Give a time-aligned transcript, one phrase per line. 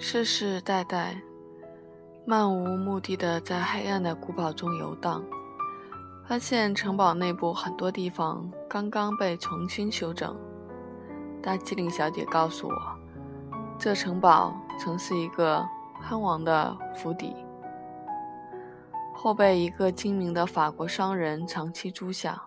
[0.00, 1.20] 世世代代，
[2.24, 5.24] 漫无目的的在黑暗的古堡中游荡，
[6.24, 10.36] 发现城堡内部很多地方刚刚被重新修整。
[11.42, 12.74] 大机灵小姐告诉我，
[13.76, 15.68] 这城堡曾是一个
[16.08, 17.34] 藩王的府邸，
[19.12, 22.40] 后被一个精明的法国商人长期租下。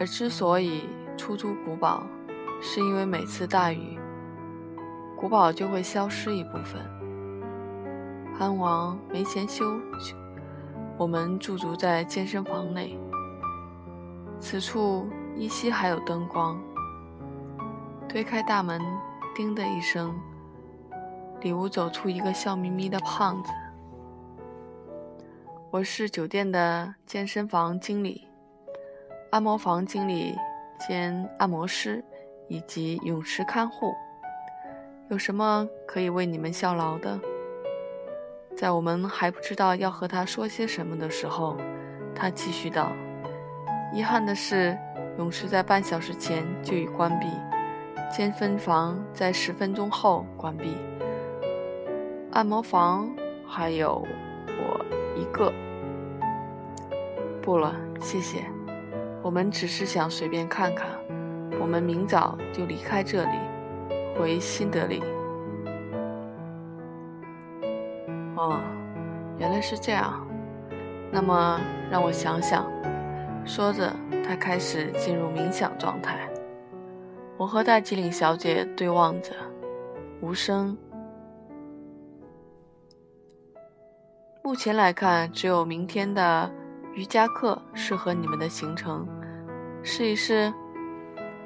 [0.00, 0.82] 而之所以
[1.16, 2.02] 出租古堡，
[2.60, 3.96] 是因为每次大雨，
[5.20, 6.80] 古堡就会消失一部分。
[8.38, 9.64] 藩王没钱修，
[10.96, 12.96] 我们驻足在健身房内。
[14.38, 16.56] 此处依稀还有灯光。
[18.08, 18.80] 推开大门，
[19.34, 20.16] 叮的一声，
[21.40, 23.50] 里屋走出一个笑眯眯的胖子。
[25.72, 28.24] 我是酒店的健身房经理。
[29.32, 30.36] 按摩房经理
[30.86, 32.04] 兼按摩师
[32.46, 33.92] 以及泳池看护，
[35.10, 37.18] 有什么可以为你们效劳的？
[38.54, 41.56] 在我们还不知道要和他说些什么的时候，
[42.14, 42.92] 他继续道
[43.90, 44.76] ：“遗憾的是，
[45.16, 47.26] 泳池在半小时前就已关闭，
[48.14, 50.76] 健身房在十分钟后关闭，
[52.32, 53.10] 按摩房
[53.46, 54.06] 还有
[54.46, 54.84] 我
[55.16, 55.50] 一个。
[57.40, 58.44] 不了，谢谢。”
[59.24, 60.86] 我们只是想随便看看。
[61.58, 63.38] 我们明早就离开这里，
[64.18, 65.00] 回新德里。
[68.36, 68.60] 哦，
[69.38, 70.26] 原来是这样。
[71.12, 72.66] 那么让我想想。
[73.46, 73.94] 说着，
[74.26, 76.28] 他开始进入冥想状态。
[77.36, 79.32] 我和大吉岭小姐对望着，
[80.20, 80.76] 无声。
[84.42, 86.50] 目前来看，只有明天的。
[86.94, 89.06] 瑜伽课适合你们的行程，
[89.84, 90.52] 试一试。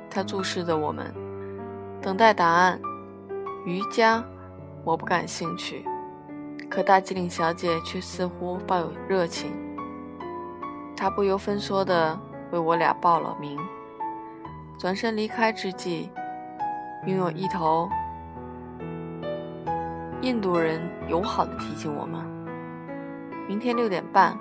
[0.09, 1.13] 他注视着我们，
[2.03, 2.81] 等待答案。
[3.65, 4.25] 瑜伽，
[4.83, 5.85] 我不感兴趣。
[6.69, 9.53] 可大机灵小姐却似乎抱有热情。
[10.97, 12.19] 她不由分说地
[12.51, 13.57] 为我俩报了名。
[14.79, 16.11] 转身离开之际，
[17.07, 17.89] 拥有一头
[20.23, 22.21] 印度人友好地提醒我们：
[23.47, 24.37] 明天六点半。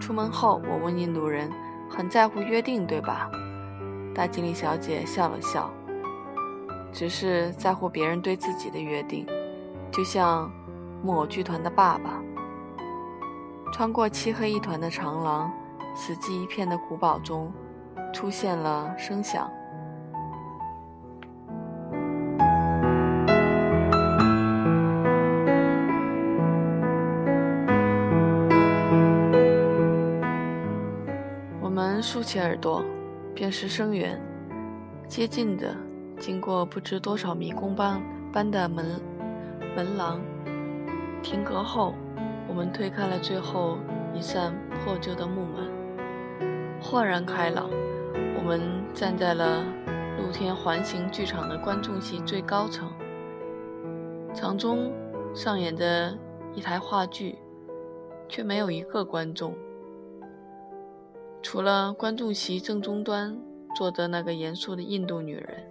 [0.00, 1.50] 出门后，我问印度人
[1.90, 3.30] ：“很在乎约定，对吧？”
[4.14, 5.70] 大机灵小姐笑了笑，
[6.92, 9.26] 只是在乎别人对自己的约定，
[9.90, 10.52] 就像
[11.02, 12.22] 木偶剧团的爸爸。
[13.72, 15.50] 穿过漆黑一团的长廊，
[15.96, 17.50] 死寂一片的古堡中，
[18.12, 19.50] 出现了声响。
[31.62, 32.84] 我们竖起耳朵，
[33.34, 34.20] 便是声源。
[35.08, 35.74] 接近的，
[36.22, 38.00] 经过不知多少迷宫般
[38.32, 39.00] 般的门
[39.74, 40.20] 门廊，
[41.20, 41.94] 停格后，
[42.48, 43.76] 我们推开了最后
[44.14, 47.68] 一扇破旧的木门，豁然开朗。
[48.36, 48.60] 我们
[48.94, 49.64] 站在了
[50.16, 52.88] 露天环形剧场的观众席最高层，
[54.32, 54.92] 场中
[55.34, 56.16] 上演着
[56.54, 57.36] 一台话剧，
[58.28, 59.56] 却没有一个观众。
[61.42, 63.36] 除了观众席正中端
[63.74, 65.64] 坐着那个严肃的印度女人，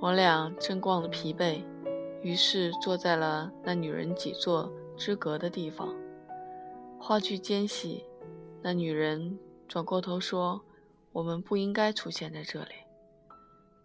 [0.00, 1.62] 我俩正逛得疲惫，
[2.22, 5.94] 于是坐在了那女人几座之隔的地方。
[6.98, 8.04] 话剧间隙，
[8.62, 10.62] 那女人转过头说
[11.12, 12.72] ：“我们不应该出现在这里。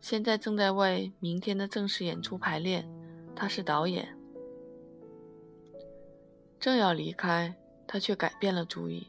[0.02, 2.90] 现在正在为明天的正式演出排练。”
[3.36, 4.18] 她是导演。
[6.60, 7.56] 正要离开，
[7.88, 9.08] 她却改变了主意。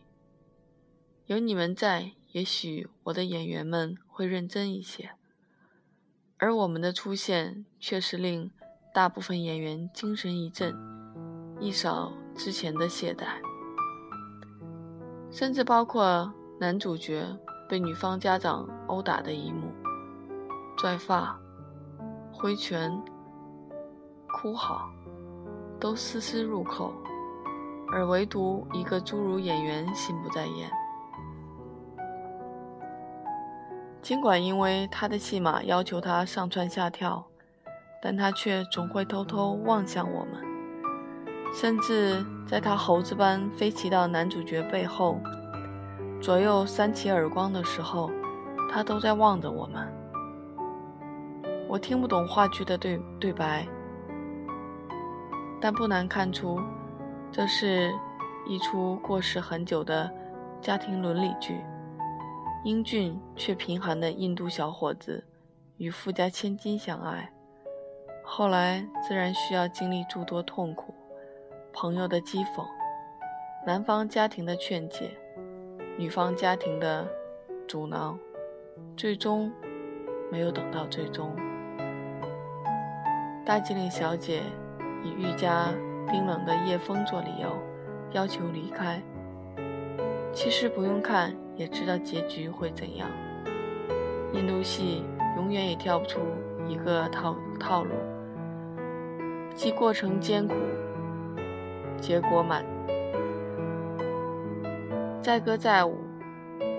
[1.27, 5.11] 有你们在，也许我的演员们会认真一些。
[6.43, 8.51] 而我们的出现，却是令
[8.95, 10.75] 大部分演员精神一振，
[11.61, 13.27] 一扫之前的懈怠，
[15.31, 17.27] 甚至包括男主角
[17.69, 19.71] 被女方家长殴打的一幕，
[20.79, 21.39] 拽发、
[22.33, 22.91] 挥拳、
[24.27, 24.91] 哭嚎，
[25.79, 26.91] 都丝丝入扣，
[27.93, 30.71] 而唯独一个侏儒演员心不在焉。
[34.03, 37.25] 尽管因为他的戏码要求他上蹿下跳，
[38.03, 40.43] 但他却总会偷偷望向我们，
[41.55, 45.19] 甚至在他猴子般飞骑到男主角背后，
[46.21, 48.11] 左右扇起耳光的时候，
[48.71, 49.87] 他都在望着我们。
[51.69, 53.69] 我听不懂话剧的对对白，
[55.61, 56.59] 但不难看出，
[57.31, 57.93] 这是
[58.49, 60.11] 一出过时很久的
[60.63, 61.61] 家庭伦理剧。
[62.63, 65.25] 英俊却贫寒的印度小伙子
[65.79, 67.33] 与富家千金相爱，
[68.23, 70.95] 后来自然需要经历诸多痛苦，
[71.73, 72.67] 朋友的讥讽，
[73.67, 75.11] 男方家庭的劝解，
[75.97, 77.09] 女方家庭的
[77.67, 78.19] 阻挠，
[78.95, 79.51] 最终
[80.31, 81.35] 没有等到最终。
[83.47, 84.43] 大吉岭小姐
[85.03, 85.73] 以愈加
[86.11, 87.57] 冰冷的夜风做理由，
[88.13, 89.03] 要求离开。
[90.35, 93.07] 其实不用看也知道结局会怎样。
[94.33, 95.05] 印度戏
[95.37, 96.19] 永远也跳不出
[96.67, 97.91] 一个套套路，
[99.55, 100.55] 既过程艰苦，
[101.99, 102.65] 结果满。
[105.21, 105.99] 载歌载舞，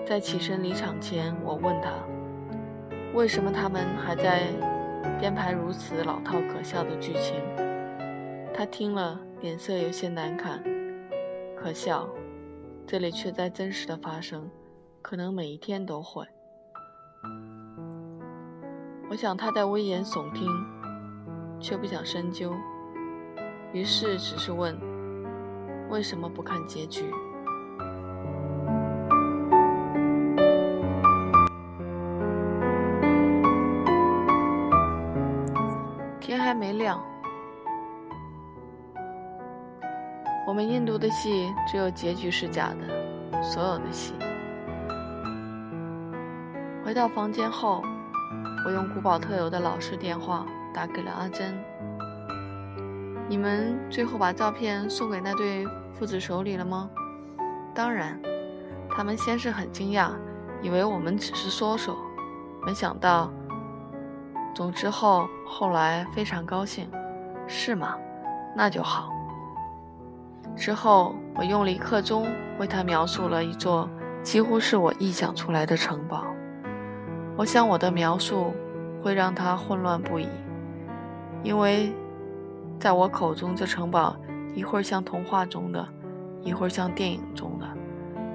[0.04, 1.92] 在起身离场前，我问他，
[3.14, 4.48] 为什么他们还在
[5.20, 7.36] 编排如此老套可笑的剧情？
[8.52, 10.60] 他听了，脸色有些难看。
[11.54, 12.08] 可笑，
[12.84, 14.50] 这里却在真实的发生，
[15.02, 16.24] 可能每一天都会。
[19.10, 20.48] 我想他在危言耸听，
[21.60, 22.54] 却不想深究，
[23.72, 24.74] 于是只是问：
[25.90, 27.04] 为什么不看结局？
[36.20, 36.98] 天还没亮，
[40.46, 44.14] 我们印度的戏只有结局是假的，所有的戏。
[46.92, 47.82] 回到房间后。
[48.66, 50.44] 我用古堡特有的老式电话
[50.74, 51.58] 打给了阿珍。
[53.26, 56.90] 你们最后把照片送给那对父子手里了吗？
[57.74, 58.20] 当然。
[58.90, 60.10] 他们先是很惊讶，
[60.60, 61.96] 以为我们只是说说，
[62.66, 63.32] 没想到。
[64.54, 66.90] 总之后后来非常高兴。
[67.46, 67.96] 是吗？
[68.54, 69.08] 那就好。
[70.54, 72.28] 之后我用了一刻钟
[72.58, 73.88] 为他描述了一座
[74.22, 76.26] 几乎是我臆想出来的城堡。
[77.34, 78.52] 我想我的描述
[79.02, 80.28] 会让他混乱不已，
[81.42, 81.90] 因为
[82.78, 84.14] 在我口中，这城堡
[84.54, 85.88] 一会儿像童话中的，
[86.42, 87.66] 一会儿像电影中的，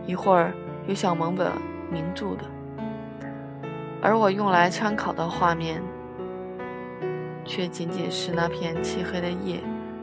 [0.07, 0.51] 一会儿
[0.87, 1.51] 又像某本
[1.91, 2.45] 名著的，
[4.01, 5.79] 而我用来参考的画面，
[7.45, 9.61] 却仅仅是那片漆黑的夜，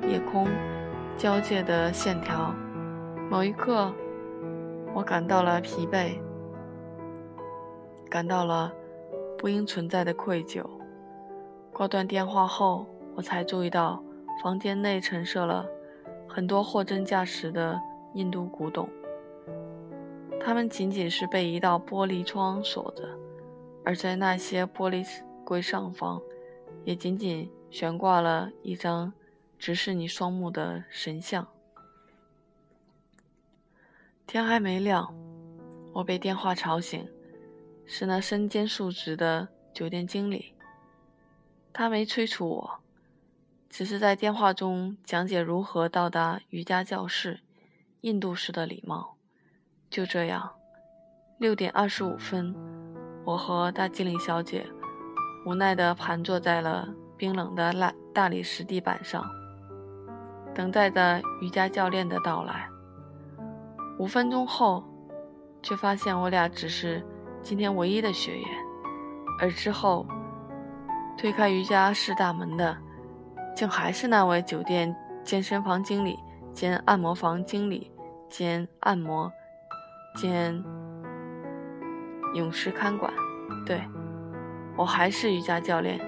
[0.09, 0.47] 夜空
[1.17, 2.55] 交界的线条。
[3.29, 3.93] 某一刻，
[4.95, 6.13] 我感到了疲惫，
[8.09, 8.73] 感到了。
[9.45, 10.65] 不应存在的愧疚。
[11.71, 14.03] 挂断电话后，我才注意到
[14.43, 15.67] 房间内陈设了
[16.27, 17.79] 很多货真价实的
[18.15, 18.89] 印度古董，
[20.41, 23.07] 它们仅仅是被一道玻璃窗锁着，
[23.85, 25.07] 而在那些玻璃
[25.45, 26.23] 柜上方，
[26.85, 29.13] 也仅仅悬挂了一张
[29.59, 31.47] 直视你双目的神像。
[34.27, 35.15] 天还没亮，
[35.93, 37.07] 我被电话吵醒。
[37.87, 40.55] 是那身兼数职的酒店经理，
[41.73, 42.81] 他没催促我，
[43.69, 47.41] 只是在电话中讲解如何到达瑜伽教室，
[48.01, 49.17] 印度式的礼貌。
[49.91, 50.51] 就这样，
[51.39, 52.55] 六点二十五分，
[53.25, 54.67] 我和大机灵小姐
[55.47, 59.25] 无奈地盘坐在了冰冷的大大理石地板上，
[60.55, 62.69] 等待着瑜伽教练的到来。
[63.99, 64.83] 五分钟后，
[65.63, 67.05] 却发现我俩只是。
[67.45, 68.49] 今天唯一的学员，
[69.39, 70.07] 而之后
[71.15, 72.75] 推开瑜伽室大门的，
[73.55, 76.19] 竟还是那位酒店健身房经理
[76.55, 77.93] 兼按摩房经理
[78.31, 79.31] 兼按摩
[80.17, 80.65] 兼
[82.33, 83.13] 泳池看管。
[83.67, 83.83] 对，
[84.75, 86.01] 我还是瑜伽教练。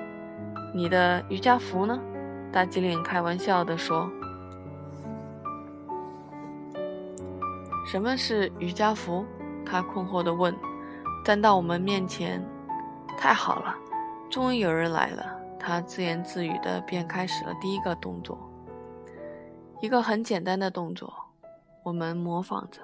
[0.75, 2.00] 你的瑜伽服呢？
[2.50, 4.11] 大机灵开玩笑地说
[7.87, 9.26] ：“什么是瑜伽服？”
[9.66, 10.55] 他困惑地问。
[11.26, 12.40] 站到我们面前，
[13.18, 13.75] 太好了，
[14.30, 15.26] 终于有人来了。
[15.59, 18.38] 他自言自语的便开始了第一个动作，
[19.80, 21.12] 一个很简单的动作，
[21.83, 22.80] 我们模仿着。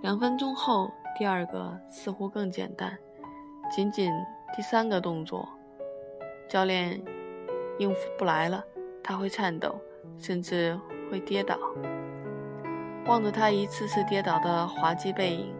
[0.00, 2.98] 两分钟后，第二个似乎更简单，
[3.70, 4.10] 仅仅
[4.56, 5.48] 第三个动作，
[6.48, 7.00] 教练
[7.78, 8.64] 应付不来了，
[9.00, 9.76] 他会颤抖，
[10.18, 10.76] 甚至
[11.08, 11.56] 会跌倒。
[13.06, 15.54] 望着他一次次跌倒的滑稽背影。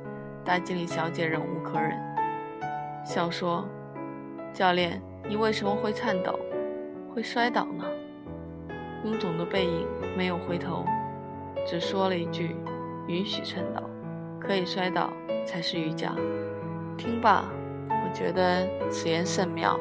[0.44, 1.96] 大经理小姐忍无可忍，
[3.04, 3.64] 笑说
[4.52, 6.38] ：“教练，你为什么会颤抖，
[7.14, 7.84] 会摔倒呢？”
[9.06, 10.84] 臃肿的背影没有回头，
[11.64, 12.56] 只说了一句
[13.06, 13.82] ：“允许颤抖，
[14.40, 15.12] 可以摔倒
[15.46, 16.12] 才是瑜伽。”
[16.98, 17.44] 听罢，
[17.88, 19.78] 我觉得此言甚妙，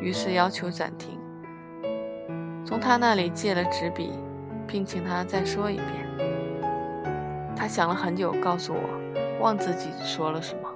[0.00, 1.18] 于是要求暂停，
[2.64, 4.12] 从他那里借了纸笔，
[4.64, 5.86] 并请他再说一遍。
[7.56, 9.07] 他想了很久，告诉我。
[9.40, 10.68] 忘自己说了什么，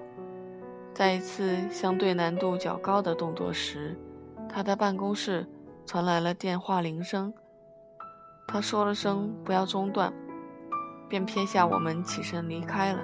[0.95, 3.99] 在一次相对难度较高的动作时，
[4.49, 5.47] 他的办公室
[5.85, 7.33] 传来了电话铃声。
[8.47, 10.13] 他说了声“不要中断”，
[11.09, 13.01] 便撇下我们起身离开了。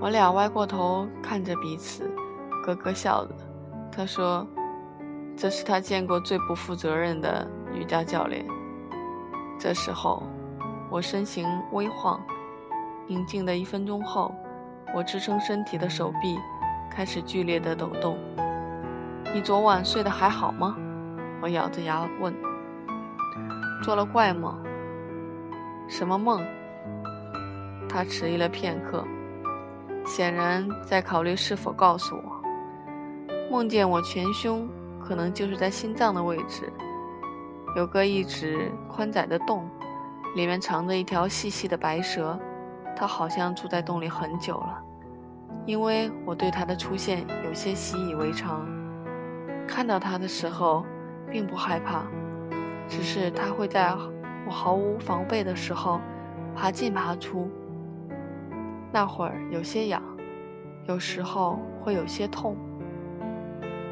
[0.00, 2.10] 我俩歪过头看着彼此，
[2.64, 3.34] 咯咯笑着。
[3.92, 4.46] 他说
[5.36, 8.44] ：“这是他见过最不负责任的瑜伽教练。”
[9.60, 10.24] 这时候，
[10.92, 12.20] 我身形微晃，
[13.06, 14.30] 宁静的一分钟后，
[14.94, 16.38] 我支撑身体的手臂
[16.90, 18.18] 开始剧烈的抖动。
[19.32, 20.76] 你昨晚睡得还好吗？
[21.40, 22.34] 我咬着牙问。
[23.82, 24.54] 做了怪梦？
[25.88, 26.44] 什么梦？
[27.88, 29.02] 他迟疑了片刻。
[30.04, 32.42] 显然在考虑是否告诉我，
[33.50, 34.68] 梦见我前胸
[35.02, 36.70] 可能就是在心脏的位置，
[37.76, 39.66] 有个一指宽窄的洞，
[40.34, 42.38] 里面藏着一条细细的白蛇，
[42.96, 44.82] 它好像住在洞里很久了。
[45.66, 48.66] 因为我对它的出现有些习以为常，
[49.68, 50.84] 看到它的时候
[51.30, 52.02] 并不害怕，
[52.88, 53.94] 只是它会在
[54.46, 56.00] 我毫无防备的时候
[56.56, 57.48] 爬进爬出。
[58.90, 60.02] 那会儿有些痒，
[60.86, 62.56] 有时候会有些痛。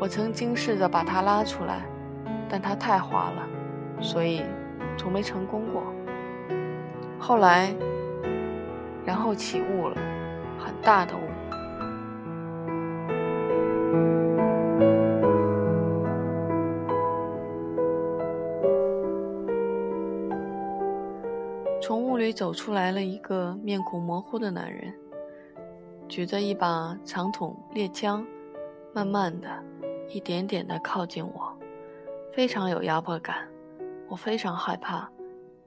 [0.00, 1.82] 我曾经试着把它拉出来，
[2.48, 3.46] 但它太滑了，
[4.00, 4.42] 所以
[4.96, 5.84] 从没成功过。
[7.20, 7.72] 后来，
[9.04, 9.96] 然后起雾了，
[10.58, 11.20] 很大的雾。
[21.80, 24.92] 从雾里走出来了一个面孔模糊的男人，
[26.08, 28.26] 举着一把长筒猎枪，
[28.92, 29.48] 慢慢的、
[30.08, 31.52] 一点点的靠近我，
[32.32, 33.46] 非常有压迫感。
[34.08, 35.08] 我非常害怕，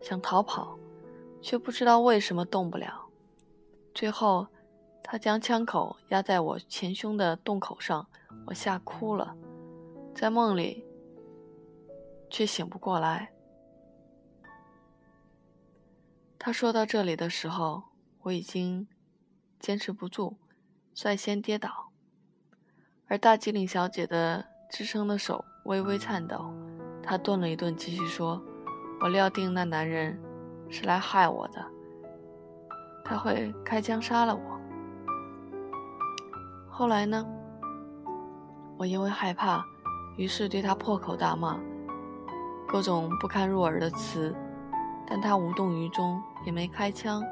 [0.01, 0.77] 想逃跑，
[1.43, 3.05] 却不知道为什么动不了。
[3.93, 4.47] 最后，
[5.03, 8.07] 他将枪口压在我前胸的洞口上，
[8.47, 9.35] 我吓哭了，
[10.15, 10.83] 在梦里
[12.29, 13.31] 却醒不过来。
[16.39, 17.83] 他说到这里的时候，
[18.21, 18.87] 我已经
[19.59, 20.37] 坚持不住，
[20.95, 21.91] 率先跌倒，
[23.07, 26.53] 而大吉岭小姐的支撑的手微微颤抖。
[27.03, 28.41] 她顿了一顿，继续说
[29.01, 30.17] ：“我料定那男人
[30.73, 31.63] 是来害我的，
[33.05, 34.41] 他会开枪杀了我。
[36.67, 37.23] 后来呢？
[38.75, 39.63] 我因为害怕，
[40.17, 41.59] 于是对他破口大骂，
[42.67, 44.35] 各种不堪入耳的词。”
[45.05, 47.23] 但他无动于衷，也没开枪，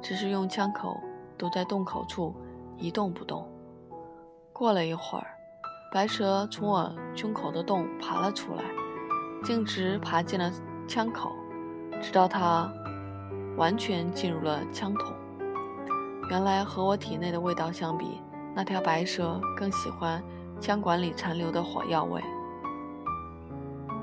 [0.00, 0.98] 只是用枪口
[1.38, 2.34] 堵在洞口处，
[2.76, 3.46] 一动不动。
[4.52, 5.26] 过了一会儿，
[5.92, 8.64] 白蛇从我胸口的洞爬了出来，
[9.44, 10.50] 径直爬进了
[10.88, 11.30] 枪口，
[12.02, 12.70] 直到它
[13.56, 15.14] 完全进入了枪筒。
[16.28, 18.20] 原来和我体内的味道相比，
[18.54, 20.22] 那条白蛇更喜欢
[20.60, 22.20] 枪管里残留的火药味，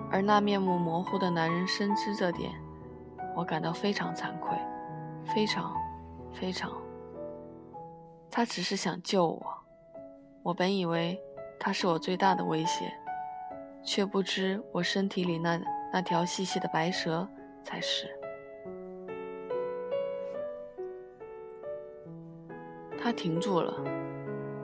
[0.09, 2.51] 而那面目模糊的男人深知这点。
[3.35, 4.57] 我感到非常惭愧，
[5.33, 5.73] 非常，
[6.33, 6.71] 非常。
[8.31, 9.45] 他只是想救我，
[10.43, 11.19] 我本以为
[11.59, 12.93] 他是我最大的威胁，
[13.83, 15.59] 却不知我身体里那
[15.91, 17.27] 那条细细的白蛇
[17.63, 18.07] 才是。
[23.01, 23.73] 他停住了，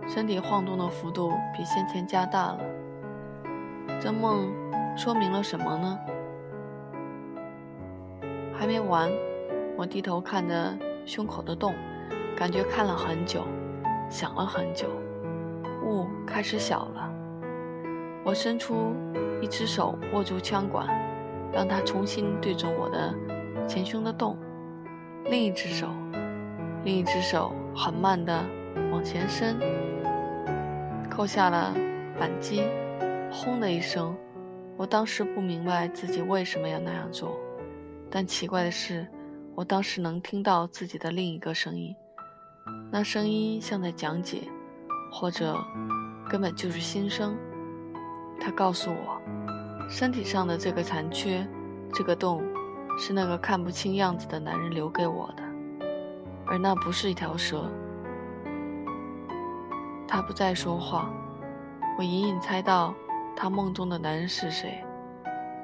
[0.08, 2.60] 身体晃动的幅度比先前加大了。
[4.00, 4.52] 这梦
[4.98, 6.00] 说明了什么呢？
[8.54, 9.10] 还没完，
[9.78, 11.74] 我低头看着胸口的洞，
[12.36, 13.44] 感觉看了很久，
[14.10, 14.88] 想了很久。
[15.84, 17.12] 雾开始小了，
[18.24, 18.94] 我伸出
[19.42, 20.88] 一只手握住枪管，
[21.56, 23.16] 让它重新对准我的
[23.66, 24.38] 前胸的洞。
[25.28, 25.88] 另一只手，
[26.84, 28.46] 另一只手很慢地
[28.92, 29.58] 往前伸，
[31.10, 31.74] 扣下了
[32.20, 32.62] 扳机。
[33.32, 34.16] 轰的一声，
[34.78, 37.38] 我当时不明白自己为什么要那样做。
[38.12, 39.08] 但奇怪的是，
[39.56, 41.96] 我当时能听到自己的另一个声音，
[42.92, 44.44] 那声音像在讲解，
[45.12, 45.58] 或者
[46.30, 47.36] 根本就是心声。
[48.40, 49.22] 他告诉我，
[49.88, 51.48] 身体上的这个残缺，
[51.94, 52.44] 这个洞，
[52.98, 55.44] 是那个看不清样子的男人留给我的，
[56.46, 57.70] 而那不是一条蛇。
[60.08, 61.10] 他不再说话，
[61.98, 62.94] 我隐隐猜到
[63.36, 64.84] 他梦中的男人是谁，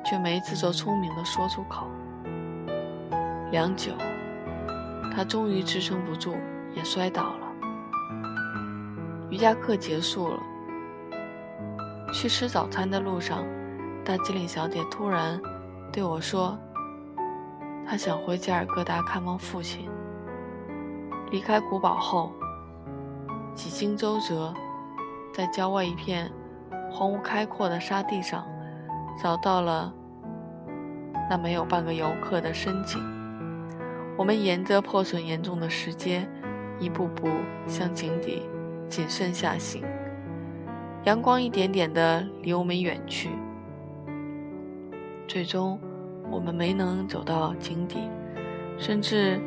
[0.06, 1.88] 却没自作聪明地说出口。
[3.52, 3.92] 良久，
[5.14, 6.36] 他终于支撑不住，
[6.76, 7.48] 也摔倒了。
[9.30, 10.40] 瑜伽课结束了，
[12.14, 13.44] 去吃早餐的路上，
[14.04, 15.40] 大机灵小姐突然
[15.92, 16.58] 对我说
[17.86, 19.88] ：“她想回加尔各答看望父亲。”
[21.30, 22.34] 离开古堡后，
[23.54, 24.54] 几经周折，
[25.34, 26.32] 在郊外一片
[26.92, 28.46] 荒荒芜开阔的沙地上，
[29.22, 29.94] 找到了
[31.30, 33.02] 那没有半个游客的深井。
[34.18, 36.28] 我们沿着破损严重的石阶，
[36.80, 37.30] 一步步
[37.66, 38.44] 向井底
[38.90, 39.84] 谨慎下行。
[41.06, 43.30] 阳光一点点地离我们远去，
[45.32, 45.80] 最终
[46.30, 48.10] 我们没能走到井底，
[48.78, 49.40] 甚至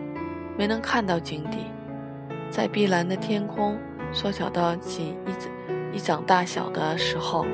[0.56, 1.58] 没能看到井底。
[2.48, 3.76] 在碧蓝的天空
[4.10, 5.08] 缩小到仅
[5.92, 7.44] 一一掌大小的时候，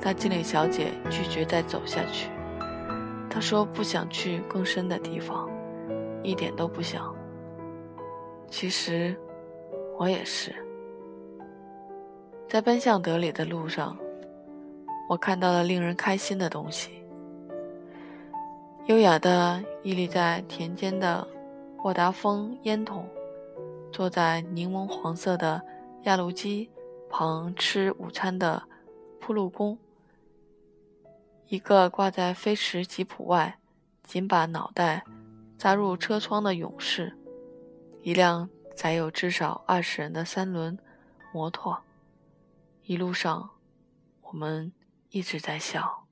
[0.00, 2.30] 大经理小姐拒绝再走下去。
[3.28, 5.50] 她说不想去更深的地方，
[6.22, 7.12] 一点都不想。
[8.48, 9.16] 其实
[9.98, 10.54] 我也是。
[12.48, 13.98] 在奔向德里的路上，
[15.08, 17.03] 我看到了令人开心的东西：
[18.86, 21.26] 优雅的屹立在田间的
[21.78, 23.08] 沃达丰烟筒。
[23.90, 25.62] 坐在柠檬黄色的
[26.02, 26.68] 压路机
[27.08, 28.62] 旁吃午餐的
[29.18, 29.78] 铺路工，
[31.46, 33.58] 一个挂在飞驰吉普外，
[34.02, 35.04] 紧把脑袋
[35.56, 37.16] 扎入车窗的勇士，
[38.02, 40.78] 一辆载有至少二十人的三轮
[41.32, 41.80] 摩托。
[42.82, 43.48] 一路上，
[44.20, 44.70] 我们
[45.08, 46.03] 一直在笑。